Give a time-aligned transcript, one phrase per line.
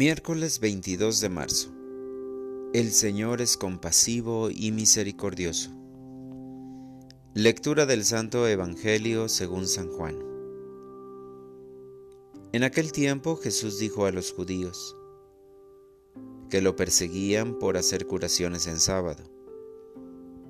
[0.00, 1.68] Miércoles 22 de marzo.
[2.72, 5.72] El Señor es compasivo y misericordioso.
[7.34, 10.16] Lectura del Santo Evangelio según San Juan.
[12.54, 14.96] En aquel tiempo Jesús dijo a los judíos
[16.48, 19.24] que lo perseguían por hacer curaciones en sábado.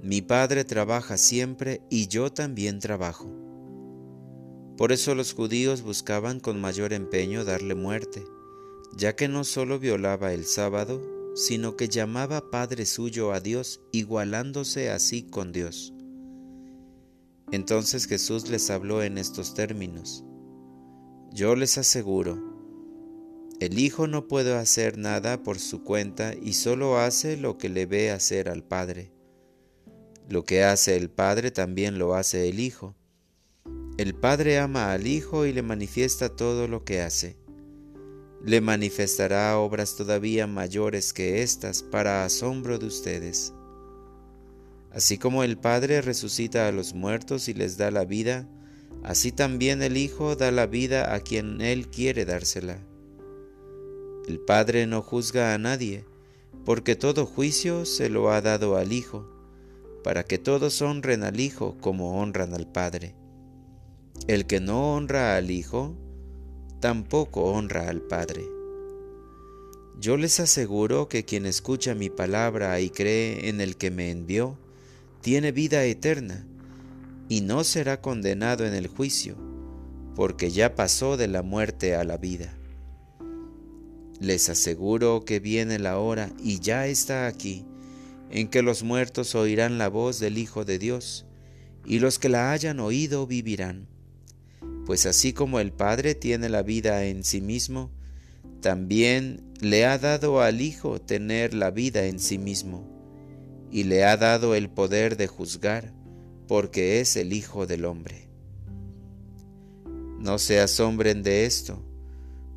[0.00, 3.28] Mi Padre trabaja siempre y yo también trabajo.
[4.76, 8.22] Por eso los judíos buscaban con mayor empeño darle muerte
[8.96, 11.02] ya que no solo violaba el sábado,
[11.34, 15.94] sino que llamaba Padre suyo a Dios, igualándose así con Dios.
[17.50, 20.24] Entonces Jesús les habló en estos términos.
[21.32, 22.38] Yo les aseguro,
[23.60, 27.86] el Hijo no puede hacer nada por su cuenta y solo hace lo que le
[27.86, 29.12] ve hacer al Padre.
[30.28, 32.94] Lo que hace el Padre también lo hace el Hijo.
[33.98, 37.41] El Padre ama al Hijo y le manifiesta todo lo que hace
[38.44, 43.52] le manifestará obras todavía mayores que estas para asombro de ustedes.
[44.90, 48.48] Así como el Padre resucita a los muertos y les da la vida,
[49.04, 52.78] así también el Hijo da la vida a quien Él quiere dársela.
[54.28, 56.04] El Padre no juzga a nadie,
[56.64, 59.26] porque todo juicio se lo ha dado al Hijo,
[60.04, 63.14] para que todos honren al Hijo como honran al Padre.
[64.26, 65.96] El que no honra al Hijo,
[66.82, 68.44] tampoco honra al Padre.
[70.00, 74.58] Yo les aseguro que quien escucha mi palabra y cree en el que me envió,
[75.20, 76.44] tiene vida eterna,
[77.28, 79.36] y no será condenado en el juicio,
[80.16, 82.52] porque ya pasó de la muerte a la vida.
[84.18, 87.64] Les aseguro que viene la hora, y ya está aquí,
[88.28, 91.26] en que los muertos oirán la voz del Hijo de Dios,
[91.86, 93.91] y los que la hayan oído vivirán
[94.86, 97.90] pues así como el Padre tiene la vida en sí mismo,
[98.60, 102.88] también le ha dado al Hijo tener la vida en sí mismo,
[103.70, 105.92] y le ha dado el poder de juzgar,
[106.48, 108.28] porque es el Hijo del Hombre.
[110.18, 111.82] No se asombren de esto,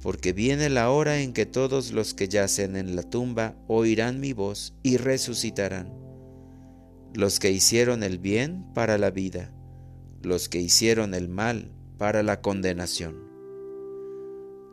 [0.00, 4.32] porque viene la hora en que todos los que yacen en la tumba oirán mi
[4.32, 5.92] voz y resucitarán,
[7.14, 9.52] los que hicieron el bien para la vida,
[10.22, 11.70] los que hicieron el mal
[12.02, 13.14] para la condenación.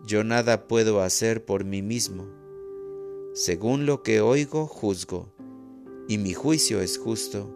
[0.03, 2.25] Yo nada puedo hacer por mí mismo.
[3.35, 5.31] Según lo que oigo, juzgo,
[6.07, 7.56] y mi juicio es justo,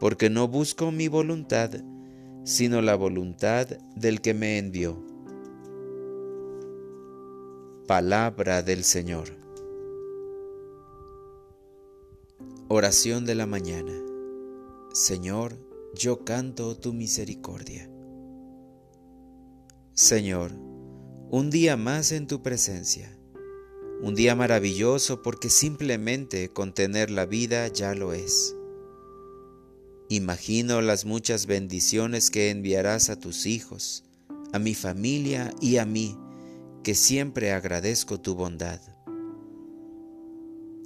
[0.00, 1.70] porque no busco mi voluntad,
[2.42, 5.00] sino la voluntad del que me envió.
[7.86, 9.28] Palabra del Señor.
[12.66, 13.92] Oración de la mañana.
[14.92, 15.52] Señor,
[15.94, 17.88] yo canto tu misericordia.
[19.98, 20.52] Señor,
[21.30, 23.18] un día más en tu presencia,
[24.02, 28.54] un día maravilloso porque simplemente contener la vida ya lo es.
[30.10, 34.04] Imagino las muchas bendiciones que enviarás a tus hijos,
[34.52, 36.14] a mi familia y a mí,
[36.84, 38.82] que siempre agradezco tu bondad.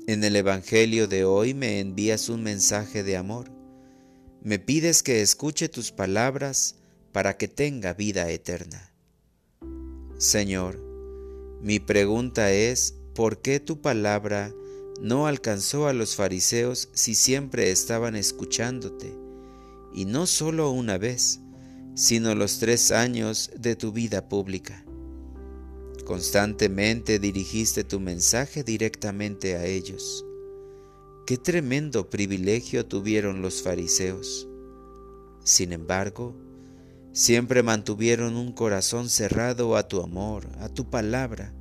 [0.07, 3.51] En el Evangelio de hoy me envías un mensaje de amor.
[4.41, 6.77] Me pides que escuche tus palabras
[7.11, 8.90] para que tenga vida eterna.
[10.21, 10.79] Señor,
[11.63, 14.53] mi pregunta es, ¿por qué tu palabra
[15.01, 19.17] no alcanzó a los fariseos si siempre estaban escuchándote?
[19.95, 21.41] Y no solo una vez,
[21.95, 24.85] sino los tres años de tu vida pública.
[26.05, 30.27] Constantemente dirigiste tu mensaje directamente a ellos.
[31.27, 34.47] Qué tremendo privilegio tuvieron los fariseos.
[35.45, 36.37] Sin embargo,
[37.13, 41.53] Siempre mantuvieron un corazón cerrado a tu amor, a tu palabra,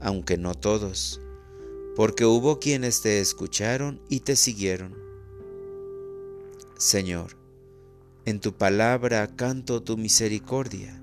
[0.00, 1.20] aunque no todos,
[1.96, 4.94] porque hubo quienes te escucharon y te siguieron.
[6.76, 7.36] Señor,
[8.24, 11.02] en tu palabra canto tu misericordia.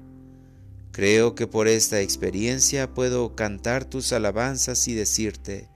[0.94, 5.68] Creo que por esta experiencia puedo cantar tus alabanzas y decirte,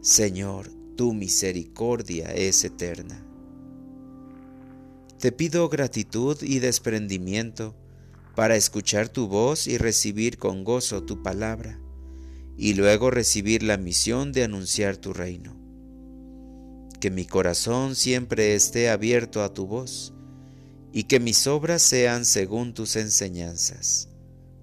[0.00, 3.22] Señor, tu misericordia es eterna.
[5.24, 7.74] Te pido gratitud y desprendimiento
[8.34, 11.80] para escuchar tu voz y recibir con gozo tu palabra,
[12.58, 15.56] y luego recibir la misión de anunciar tu reino.
[17.00, 20.12] Que mi corazón siempre esté abierto a tu voz,
[20.92, 24.10] y que mis obras sean según tus enseñanzas.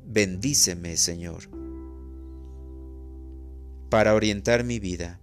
[0.05, 1.49] Bendíceme, Señor.
[3.89, 5.19] Para orientar mi vida,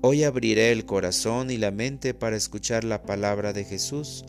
[0.00, 4.24] hoy abriré el corazón y la mente para escuchar la palabra de Jesús,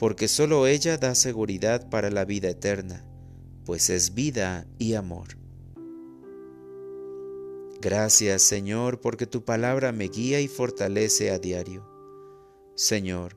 [0.00, 3.04] porque sólo ella da seguridad para la vida eterna,
[3.66, 5.36] pues es vida y amor.
[7.82, 11.86] Gracias, Señor, porque tu palabra me guía y fortalece a diario.
[12.76, 13.36] Señor,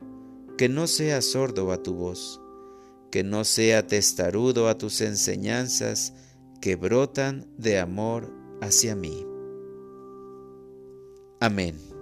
[0.58, 2.40] que no sea sordo a tu voz,
[3.12, 6.14] que no sea testarudo a tus enseñanzas
[6.62, 9.28] que brotan de amor hacia mí.
[11.42, 11.93] Amén.